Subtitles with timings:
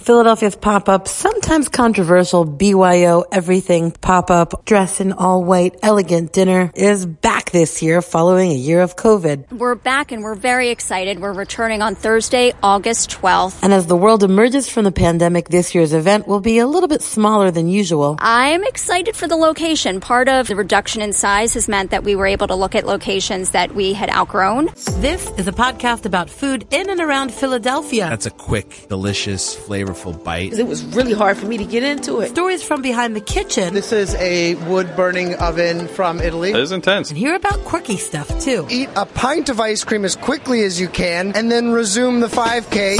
[0.00, 7.50] Philadelphia's pop-up, sometimes controversial BYO everything pop-up dress in all white elegant dinner is back
[7.50, 9.52] this year following a year of COVID.
[9.52, 11.20] We're back and we're very excited.
[11.20, 13.62] We're returning on Thursday, August 12th.
[13.62, 16.88] And as the world emerges from the pandemic, this year's event will be a little
[16.88, 18.16] bit smaller than usual.
[18.20, 20.00] I'm excited for the location.
[20.00, 22.86] Part of the reduction in size has meant that we were able to look at
[22.86, 24.70] locations that we had outgrown.
[24.96, 28.08] This is a podcast about food in and around Philadelphia.
[28.08, 29.54] That's a quick, delicious,
[29.90, 30.52] flavorful bite.
[30.52, 32.30] It was really hard for me to get into it.
[32.30, 33.74] Stories from behind the kitchen.
[33.74, 36.50] This is a wood burning oven from Italy.
[36.50, 37.10] It is intense.
[37.10, 38.66] And hear about quirky stuff too.
[38.70, 42.28] Eat a pint of ice cream as quickly as you can and then resume the
[42.28, 42.98] 5K.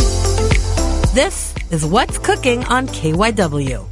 [1.14, 3.89] This is What's Cooking on KYW.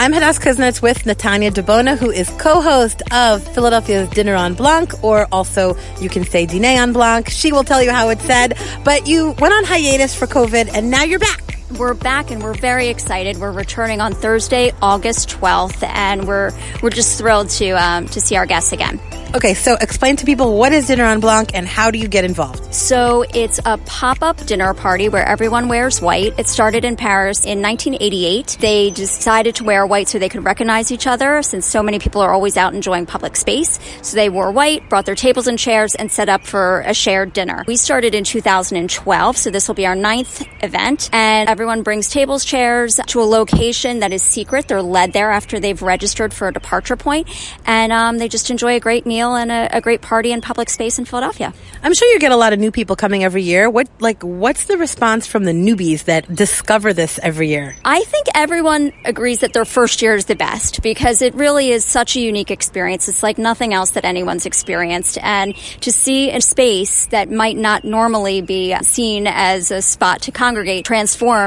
[0.00, 5.26] I'm Hadass Kuznets with Natanya Debona, who is co-host of Philadelphia's Dinner en Blanc, or
[5.32, 7.28] also you can say Dîner en Blanc.
[7.28, 8.56] She will tell you how it's said.
[8.84, 11.47] But you went on hiatus for COVID, and now you're back.
[11.76, 13.36] We're back and we're very excited.
[13.36, 16.50] We're returning on Thursday, August 12th, and we're
[16.82, 18.98] we're just thrilled to um, to see our guests again.
[19.34, 22.24] Okay, so explain to people what is Dinner en Blanc and how do you get
[22.24, 22.72] involved?
[22.72, 26.32] So it's a pop-up dinner party where everyone wears white.
[26.38, 28.56] It started in Paris in 1988.
[28.58, 32.22] They decided to wear white so they could recognize each other since so many people
[32.22, 33.78] are always out enjoying public space.
[34.00, 37.34] So they wore white, brought their tables and chairs and set up for a shared
[37.34, 37.64] dinner.
[37.66, 42.44] We started in 2012, so this will be our ninth event and everyone brings tables,
[42.44, 44.68] chairs to a location that is secret.
[44.68, 47.26] They're led there after they've registered for a departure point
[47.66, 50.70] and um, they just enjoy a great meal and a, a, great party in public
[50.70, 51.52] space in Philadelphia.
[51.82, 53.68] I'm sure you get a lot of new people coming every year.
[53.68, 57.74] What like what's the response from the newbies that discover this every year?
[57.84, 61.84] I think everyone agrees that their first year is the best because it really is
[61.84, 63.08] such a unique experience.
[63.08, 67.82] It's like nothing else that anyone's experienced and to see a space that might not
[67.82, 70.84] normally be seen as a spot to congregate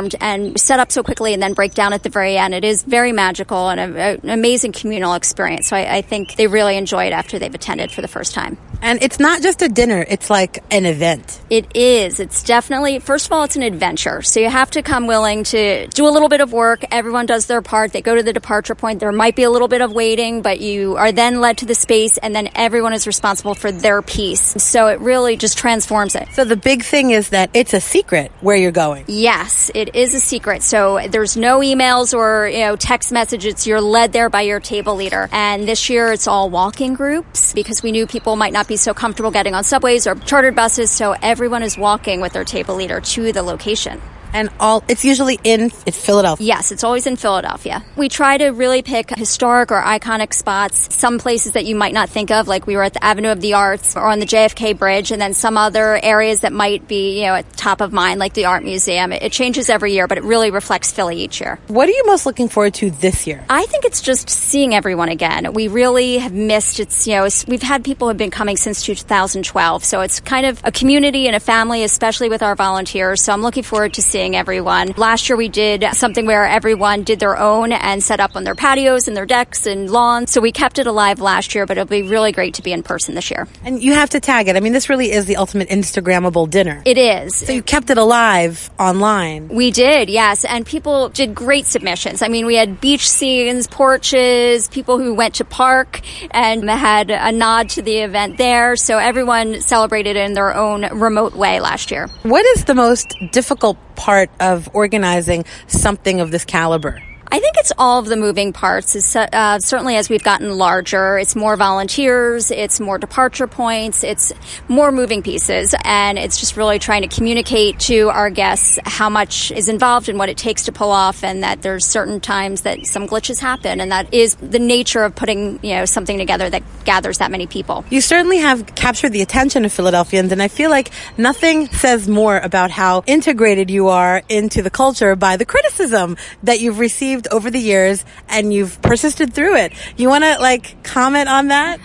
[0.10, 0.16] transformed
[0.50, 2.54] and set up so quickly and then break down at the very end.
[2.54, 5.68] It is very magical and a, a, an amazing communal experience.
[5.68, 8.58] So I, I think they really enjoy it after they've attended for the first time.
[8.82, 11.40] And it's not just a dinner, it's like an event.
[11.50, 12.20] It is.
[12.20, 14.22] It's definitely, first of all, it's an adventure.
[14.22, 16.84] So you have to come willing to do a little bit of work.
[16.92, 17.94] Everyone does their part.
[17.94, 19.00] They go to the departure point.
[19.00, 21.76] There might be a little bit of waiting, but you are then led to the
[21.76, 24.62] space and then everyone is responsible for their piece.
[24.64, 26.28] So it really just transforms it.
[26.34, 29.06] So the big thing is that it's a secret where you're going.
[29.08, 30.64] Yes, it is a secret.
[30.64, 33.68] So there's no emails or, you know, text messages.
[33.68, 35.30] You're led there by your table leader.
[35.32, 38.94] And this year it's all walking groups because we knew people might not be so
[38.94, 43.02] comfortable getting on subways or chartered buses, so everyone is walking with their table leader
[43.02, 44.02] to the location.
[44.34, 46.48] And all it's usually in it's Philadelphia.
[46.48, 47.84] Yes, it's always in Philadelphia.
[47.96, 52.10] We try to really pick historic or iconic spots, some places that you might not
[52.10, 54.78] think of, like we were at the Avenue of the Arts or on the JFK
[54.78, 58.20] Bridge, and then some other areas that might be, you know, at top of mind,
[58.20, 59.12] like the Art Museum.
[59.12, 61.60] It, it changes every year, but it really reflects Philly each year.
[61.68, 63.44] What are you most looking forward to this year?
[63.50, 65.54] I think it's just seeing everyone again.
[65.54, 68.58] We really have missed it's, you know, it's, we've had people who have been coming
[68.58, 73.22] since 2012, so it's kind of a community and a family, especially with our volunteers.
[73.22, 74.94] So I'm looking forward to seeing everyone.
[74.96, 78.56] Last year we did something where everyone did their own and set up on their
[78.56, 80.32] patios and their decks and lawns.
[80.32, 82.84] So we kept it alive last year, but it'll be really great to be in
[82.84, 83.48] person this year.
[83.66, 84.56] And you have to tag it.
[84.56, 86.84] I mean, this really is the ultimate Instagrammable dinner.
[86.86, 87.36] It is.
[87.36, 89.48] So you kept it alive online.
[89.48, 90.46] We did, yes.
[90.46, 92.22] And people did great submissions.
[92.22, 97.32] I mean, we had beach scenes, porches, people who went to park and had a
[97.32, 98.76] nod to the event there.
[98.76, 102.08] So everyone celebrated in their own remote way last year.
[102.24, 107.02] What is the most difficult part of organizing something of this caliber?
[107.34, 108.94] I think it's all of the moving parts.
[108.94, 114.34] It's, uh, certainly, as we've gotten larger, it's more volunteers, it's more departure points, it's
[114.68, 119.50] more moving pieces, and it's just really trying to communicate to our guests how much
[119.52, 122.86] is involved and what it takes to pull off, and that there's certain times that
[122.86, 126.64] some glitches happen, and that is the nature of putting you know something together that
[126.84, 127.86] gathers that many people.
[127.90, 132.40] You certainly have captured the attention of Philadelphians, and I feel like nothing says more
[132.40, 137.52] about how integrated you are into the culture by the criticism that you've received over
[137.52, 139.74] the years and you've persisted through it.
[139.98, 141.80] You want to like comment on that?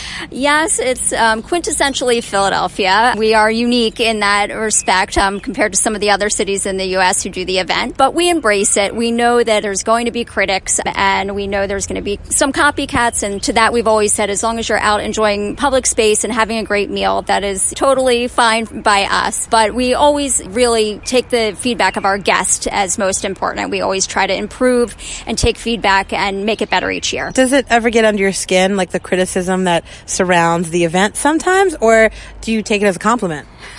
[0.30, 3.14] yes, it's um, quintessentially Philadelphia.
[3.16, 6.76] We are unique in that respect um, compared to some of the other cities in
[6.76, 7.22] the U.S.
[7.22, 8.94] who do the event, but we embrace it.
[8.94, 12.18] We know that there's going to be critics and we know there's going to be
[12.30, 13.22] some copycats.
[13.22, 16.32] And to that, we've always said as long as you're out enjoying public space and
[16.32, 19.46] having a great meal, that is totally fine by us.
[19.46, 23.70] But we always really take the feedback of our guest as most important.
[23.70, 24.81] We always try to improve
[25.26, 27.30] and take feedback and make it better each year.
[27.30, 31.74] Does it ever get under your skin, like the criticism that surrounds the event sometimes,
[31.80, 33.46] or do you take it as a compliment?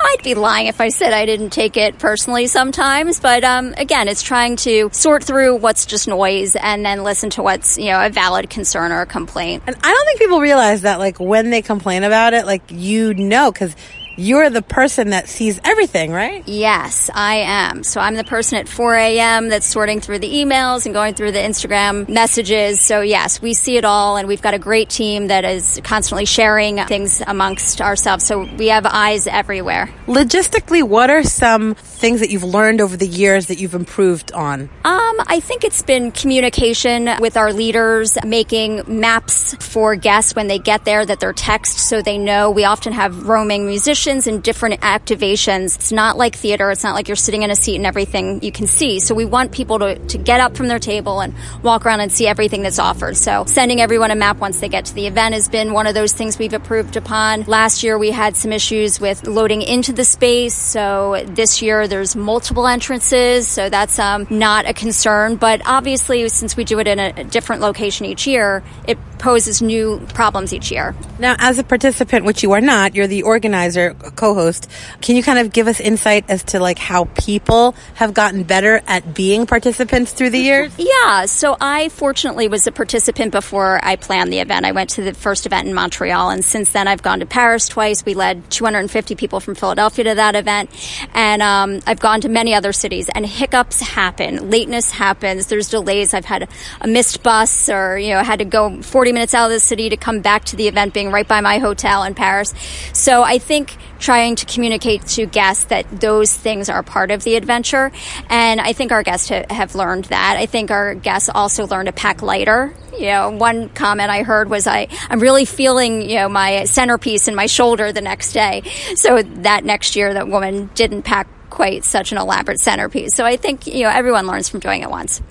[0.00, 4.08] I'd be lying if I said I didn't take it personally sometimes, but um, again,
[4.08, 8.04] it's trying to sort through what's just noise and then listen to what's you know
[8.04, 9.62] a valid concern or a complaint.
[9.66, 13.14] And I don't think people realize that, like when they complain about it, like you
[13.14, 13.74] know, because
[14.16, 16.46] you're the person that sees everything, right?
[16.48, 17.82] Yes, I am.
[17.84, 19.48] So I'm the person at 4 a.m.
[19.48, 22.80] that's sorting through the emails and going through the Instagram messages.
[22.80, 26.24] So yes, we see it all and we've got a great team that is constantly
[26.24, 28.24] sharing things amongst ourselves.
[28.24, 29.90] So we have eyes everywhere.
[30.06, 34.62] Logistically, what are some things that you've learned over the years that you've improved on?
[34.84, 40.58] Um, I think it's been communication with our leaders, making maps for guests when they
[40.58, 42.50] get there that they're text so they know.
[42.50, 45.74] We often have roaming musicians and different activations.
[45.74, 46.70] It's not like theater.
[46.70, 49.00] It's not like you're sitting in a seat and everything you can see.
[49.00, 52.12] So we want people to, to get up from their table and walk around and
[52.12, 53.16] see everything that's offered.
[53.16, 55.94] So sending everyone a map once they get to the event has been one of
[55.94, 57.42] those things we've approved upon.
[57.42, 60.54] Last year we had some issues with loading into the space.
[60.54, 63.48] So this year there's multiple entrances.
[63.48, 65.34] So that's um, not a concern.
[65.34, 69.98] But obviously, since we do it in a different location each year, it poses new
[70.14, 70.94] problems each year.
[71.18, 74.70] Now, as a participant, which you are not, you're the organizer, co-host.
[75.00, 78.82] Can you kind of give us insight as to like how people have gotten better
[78.86, 80.72] at being participants through the years?
[80.86, 81.26] Yeah.
[81.26, 84.64] So I fortunately was a participant before I planned the event.
[84.64, 87.68] I went to the first event in Montreal, and since then I've gone to Paris
[87.68, 88.04] twice.
[88.04, 90.70] We led 250 people from Philadelphia to that event,
[91.12, 93.08] and um, I've gone to many other cities.
[93.14, 95.48] And hiccups happen, lateness happens.
[95.48, 96.14] There's delays.
[96.14, 96.48] I've had
[96.80, 99.88] a missed bus, or you know, had to go 40 minutes out of the city
[99.88, 102.54] to come back to the event, being right by my hotel in Paris.
[102.92, 107.36] So I think trying to communicate to guests that those things are part of the
[107.36, 107.90] adventure.
[108.28, 110.36] And I think our guests ha- have learned that.
[110.36, 112.74] I think our guests also learned to pack lighter.
[112.92, 117.28] You know, one comment I heard was I, I'm really feeling, you know, my centerpiece
[117.28, 118.62] in my shoulder the next day.
[118.94, 123.14] So that next year, that woman didn't pack quite such an elaborate centerpiece.
[123.14, 125.22] So I think, you know, everyone learns from doing it once.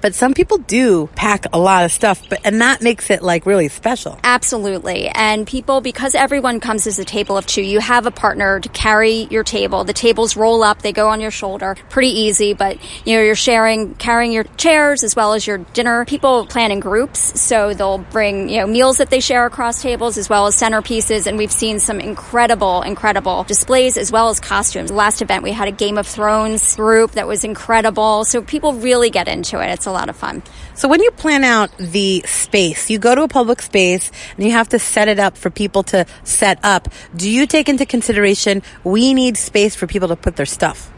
[0.00, 3.46] But some people do pack a lot of stuff, but and that makes it like
[3.46, 4.18] really special.
[4.24, 5.08] Absolutely.
[5.08, 8.68] And people because everyone comes as a table of two, you have a partner to
[8.68, 9.84] carry your table.
[9.84, 11.76] The tables roll up, they go on your shoulder.
[11.90, 16.04] Pretty easy, but you know, you're sharing carrying your chairs as well as your dinner.
[16.04, 20.18] People plan in groups, so they'll bring, you know, meals that they share across tables
[20.18, 24.90] as well as centerpieces and we've seen some incredible incredible displays as well as costumes.
[24.90, 28.24] Last event we had a Game of Thrones group that was incredible.
[28.24, 29.70] So people really get into it.
[29.70, 30.44] It's it's a lot of fun.
[30.74, 34.52] So when you plan out the space, you go to a public space and you
[34.52, 36.86] have to set it up for people to set up.
[37.16, 40.88] Do you take into consideration we need space for people to put their stuff?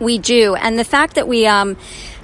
[0.00, 0.54] We do.
[0.54, 1.78] And the fact that we um,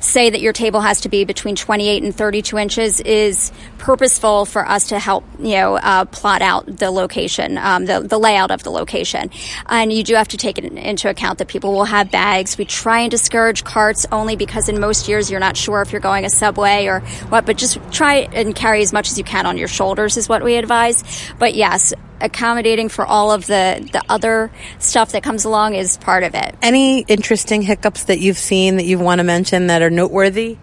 [0.07, 4.67] say that your table has to be between 28 and 32 inches is purposeful for
[4.67, 8.63] us to help, you know, uh, plot out the location, um, the, the layout of
[8.63, 9.31] the location.
[9.67, 12.57] And you do have to take it into account that people will have bags.
[12.57, 16.01] We try and discourage carts only because in most years you're not sure if you're
[16.01, 19.47] going a subway or what, but just try and carry as much as you can
[19.47, 21.03] on your shoulders is what we advise.
[21.39, 26.23] But yes, accommodating for all of the the other stuff that comes along is part
[26.23, 26.55] of it.
[26.63, 30.59] Any interesting hiccups that you've seen that you want to mention that are noteworthy?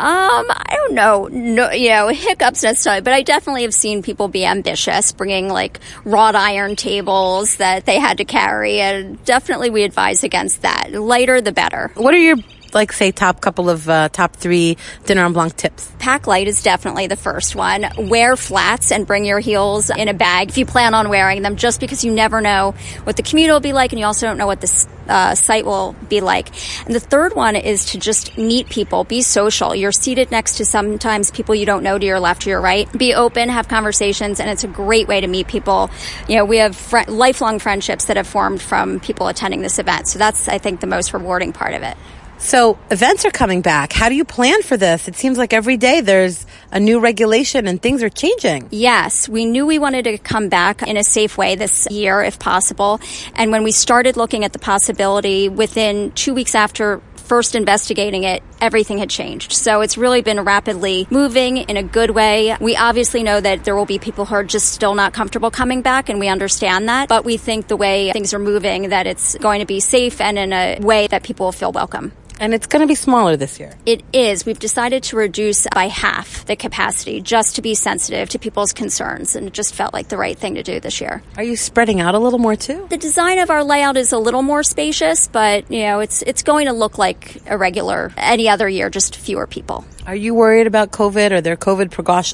[0.00, 4.28] Um, I don't know, no, you know, hiccups necessarily, but I definitely have seen people
[4.28, 9.82] be ambitious, bringing like wrought iron tables that they had to carry, and definitely we
[9.82, 10.92] advise against that.
[10.92, 11.90] Lighter, the better.
[11.96, 12.36] What are your
[12.74, 15.90] like say top couple of uh, top three dinner en blanc tips?
[15.98, 17.86] Pack light is definitely the first one.
[17.96, 21.56] Wear flats and bring your heels in a bag if you plan on wearing them,
[21.56, 24.38] just because you never know what the commute will be like, and you also don't
[24.38, 26.48] know what the uh, site will be like.
[26.86, 29.74] And the third one is to just meet people, be social.
[29.74, 32.90] You're seated next to sometimes people you don't know to your left or your right.
[32.96, 35.90] Be open, have conversations, and it's a great way to meet people.
[36.28, 40.08] You know, we have fr- lifelong friendships that have formed from people attending this event.
[40.08, 41.96] So that's, I think, the most rewarding part of it.
[42.38, 43.92] So events are coming back.
[43.92, 45.08] How do you plan for this?
[45.08, 48.68] It seems like every day there's a new regulation and things are changing.
[48.70, 52.38] Yes, we knew we wanted to come back in a safe way this year if
[52.38, 53.00] possible.
[53.34, 58.42] And when we started looking at the possibility within two weeks after first investigating it,
[58.60, 59.52] everything had changed.
[59.52, 62.56] So it's really been rapidly moving in a good way.
[62.58, 65.82] We obviously know that there will be people who are just still not comfortable coming
[65.82, 67.08] back, and we understand that.
[67.08, 70.38] But we think the way things are moving, that it's going to be safe and
[70.38, 72.12] in a way that people will feel welcome.
[72.40, 73.72] And it's going to be smaller this year.
[73.86, 74.46] It is.
[74.46, 79.36] We've decided to reduce by half the capacity just to be sensitive to people's concerns.
[79.36, 81.22] And it just felt like the right thing to do this year.
[81.36, 82.86] Are you spreading out a little more too?
[82.90, 86.42] The design of our layout is a little more spacious, but you know, it's it's
[86.42, 89.84] going to look like a regular any other year, just fewer people.
[90.08, 91.32] Are you worried about COVID?
[91.32, 91.90] Are there COVID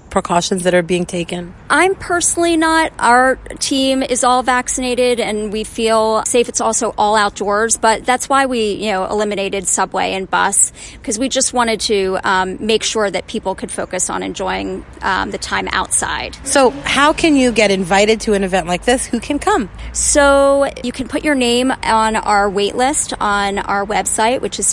[0.09, 1.52] precautions that are being taken?
[1.69, 2.93] I'm personally not.
[3.00, 6.49] Our team is all vaccinated and we feel safe.
[6.49, 11.19] It's also all outdoors, but that's why we, you know, eliminated subway and bus because
[11.19, 15.38] we just wanted to um, make sure that people could focus on enjoying um, the
[15.38, 16.37] time outside.
[16.45, 19.04] So, how can you get invited to an event like this?
[19.04, 19.69] Who can come?
[19.93, 24.73] So, you can put your name on our wait list on our website, which is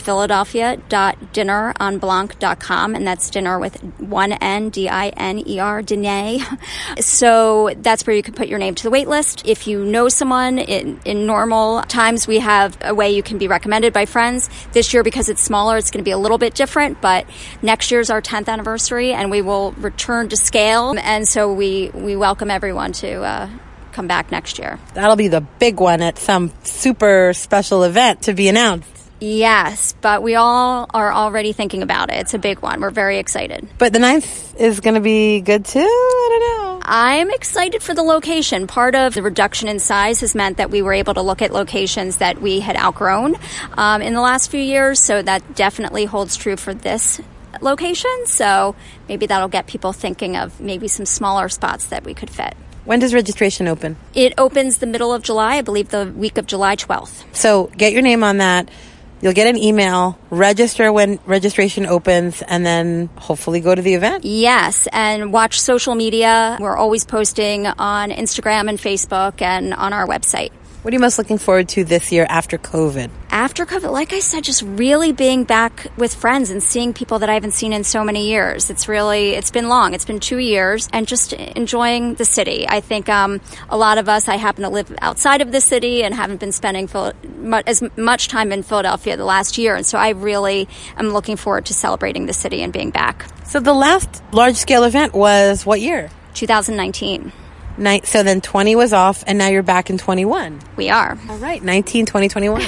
[2.96, 6.38] and that's dinner with one N, D I N E R, diner.
[7.00, 9.46] So that's where you can put your name to the wait list.
[9.46, 13.48] If you know someone in, in normal times, we have a way you can be
[13.48, 14.50] recommended by friends.
[14.72, 17.26] This year, because it's smaller, it's going to be a little bit different, but
[17.62, 20.96] next year's our 10th anniversary and we will return to scale.
[20.98, 23.50] And so we, we welcome everyone to, uh,
[23.92, 24.80] come back next year.
[24.94, 29.01] That'll be the big one at some super special event to be announced.
[29.22, 32.16] Yes, but we all are already thinking about it.
[32.16, 32.82] It's a big one.
[32.82, 33.68] We're very excited.
[33.78, 35.80] But the ninth is going to be good too?
[35.80, 36.82] I don't know.
[36.84, 38.66] I'm excited for the location.
[38.66, 41.54] Part of the reduction in size has meant that we were able to look at
[41.54, 43.36] locations that we had outgrown
[43.78, 45.00] um, in the last few years.
[45.00, 47.22] So that definitely holds true for this
[47.62, 48.26] location.
[48.26, 48.76] So
[49.08, 52.56] maybe that'll get people thinking of maybe some smaller spots that we could fit.
[52.86, 53.98] When does registration open?
[54.16, 57.36] It opens the middle of July, I believe the week of July 12th.
[57.36, 58.70] So get your name on that.
[59.22, 64.26] You'll get an email, register when registration opens, and then hopefully go to the event.
[64.26, 66.58] Yes, and watch social media.
[66.60, 70.52] We're always posting on Instagram and Facebook and on our website.
[70.82, 73.12] What are you most looking forward to this year after COVID?
[73.30, 77.30] After COVID, like I said, just really being back with friends and seeing people that
[77.30, 78.72] I haven't seen in so many years.
[78.72, 79.94] It's really, it's been long.
[79.94, 82.66] It's been two years and just enjoying the city.
[82.68, 86.04] I think um, a lot of us, I happen to live outside of the city
[86.04, 86.90] and haven't been spending
[87.68, 89.76] as much time in Philadelphia the last year.
[89.76, 93.28] And so I really am looking forward to celebrating the city and being back.
[93.46, 96.10] So the last large scale event was what year?
[96.34, 97.34] 2019.
[97.82, 100.60] Night, so then 20 was off, and now you're back in 21.
[100.76, 101.18] We are.
[101.30, 102.62] All right, 19, 20, 21.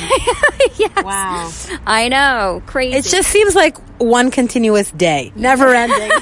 [0.78, 1.04] yes.
[1.04, 1.52] Wow.
[1.86, 2.62] I know.
[2.66, 2.98] Crazy.
[2.98, 6.12] It just seems like one continuous day, never ending.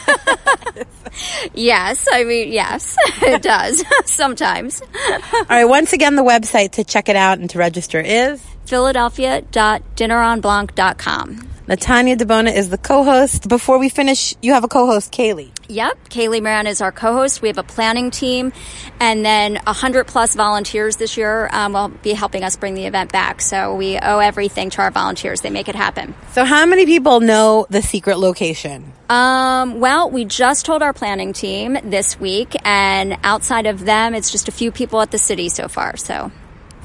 [1.53, 4.81] yes, I mean, yes, it does sometimes.
[5.09, 11.50] All right, once again, the website to check it out and to register is philadelphia.dinnerenblanc.com.
[11.67, 13.47] Natanya DeBona is the co-host.
[13.47, 15.51] Before we finish, you have a co-host, Kaylee.
[15.69, 17.43] Yep, Kaylee Moran is our co-host.
[17.43, 18.51] We have a planning team,
[18.99, 23.11] and then hundred plus volunteers this year um, will be helping us bring the event
[23.11, 23.41] back.
[23.41, 25.41] So we owe everything to our volunteers.
[25.41, 26.15] They make it happen.
[26.31, 28.91] So how many people know the secret location?
[29.09, 34.31] Um, well, we just told our planning team this week, and outside of them, it's
[34.31, 35.95] just a few people at the city so far.
[35.95, 36.31] So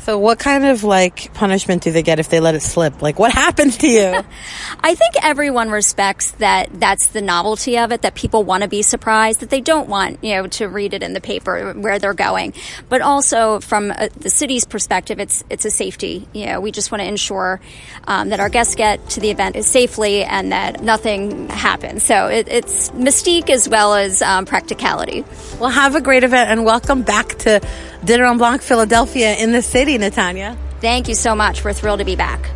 [0.06, 3.02] so, what kind of like punishment do they get if they let it slip?
[3.02, 4.22] Like, what happens to you?
[4.80, 8.82] I think everyone respects that that's the novelty of it, that people want to be
[8.82, 12.14] surprised, that they don't want, you know, to read it in the paper where they're
[12.14, 12.54] going.
[12.88, 16.28] But also from a, the city's perspective, it's, it's a safety.
[16.32, 17.60] You know, we just want to ensure
[18.06, 22.04] um, that our guests get to the event safely and that nothing happens.
[22.04, 25.24] So, it, it's mystique as well as um, practicality.
[25.58, 27.60] Well, have a great event and welcome back to
[28.06, 30.56] Dinner en Blanc Philadelphia in the city, Natanya.
[30.80, 31.64] Thank you so much.
[31.64, 32.50] We're thrilled to be back.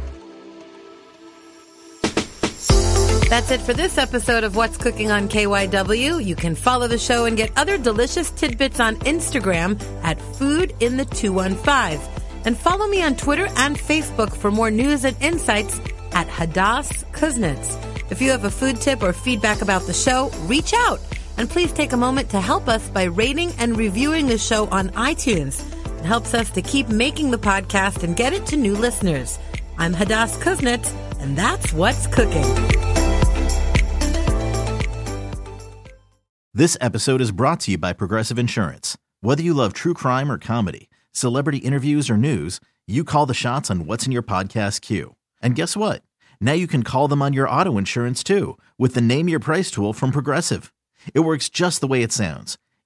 [3.30, 6.24] That's it for this episode of What's Cooking on KYW.
[6.24, 10.96] You can follow the show and get other delicious tidbits on Instagram at Food in
[10.96, 12.00] the 215.
[12.44, 15.80] And follow me on Twitter and Facebook for more news and insights
[16.10, 17.78] at Hadass Kuznets.
[18.10, 21.00] If you have a food tip or feedback about the show, reach out.
[21.38, 24.88] And please take a moment to help us by rating and reviewing the show on
[24.90, 25.62] iTunes.
[26.00, 29.38] It helps us to keep making the podcast and get it to new listeners.
[29.76, 30.90] I'm Hadass Kuznets,
[31.20, 32.46] and that's what's cooking.
[36.54, 38.96] This episode is brought to you by Progressive Insurance.
[39.20, 43.70] Whether you love true crime or comedy, celebrity interviews or news, you call the shots
[43.70, 45.16] on what's in your podcast queue.
[45.42, 46.02] And guess what?
[46.40, 49.70] Now you can call them on your auto insurance too with the Name Your Price
[49.70, 50.72] tool from Progressive.
[51.12, 52.56] It works just the way it sounds.